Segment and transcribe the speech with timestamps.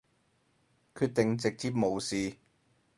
[0.95, 2.39] 決定直接無視